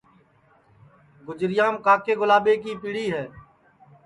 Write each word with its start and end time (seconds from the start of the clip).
گُجریام 1.25 1.75
کاکے 1.85 2.13
گُلاٻے 2.19 2.53
کی 2.63 2.71
پیڑی 2.81 3.05
ہے 3.13 3.25